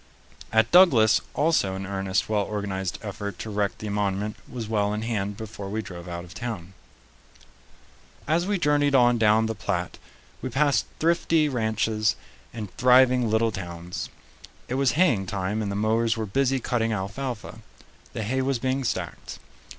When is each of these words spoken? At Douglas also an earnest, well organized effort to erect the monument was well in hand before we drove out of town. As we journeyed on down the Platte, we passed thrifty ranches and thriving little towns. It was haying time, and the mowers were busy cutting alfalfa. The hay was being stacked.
At 0.51 0.71
Douglas 0.71 1.21
also 1.35 1.75
an 1.75 1.85
earnest, 1.85 2.27
well 2.27 2.41
organized 2.41 2.97
effort 3.03 3.37
to 3.37 3.51
erect 3.51 3.77
the 3.77 3.89
monument 3.89 4.35
was 4.49 4.67
well 4.67 4.95
in 4.95 5.03
hand 5.03 5.37
before 5.37 5.69
we 5.69 5.83
drove 5.83 6.07
out 6.07 6.23
of 6.23 6.33
town. 6.33 6.73
As 8.27 8.47
we 8.47 8.57
journeyed 8.57 8.95
on 8.95 9.19
down 9.19 9.45
the 9.45 9.53
Platte, 9.53 9.99
we 10.41 10.49
passed 10.49 10.87
thrifty 10.99 11.47
ranches 11.47 12.15
and 12.51 12.75
thriving 12.77 13.29
little 13.29 13.51
towns. 13.51 14.09
It 14.67 14.73
was 14.73 14.93
haying 14.93 15.27
time, 15.27 15.61
and 15.61 15.71
the 15.71 15.75
mowers 15.75 16.17
were 16.17 16.25
busy 16.25 16.59
cutting 16.59 16.91
alfalfa. 16.91 17.59
The 18.13 18.23
hay 18.23 18.41
was 18.41 18.57
being 18.57 18.83
stacked. 18.83 19.37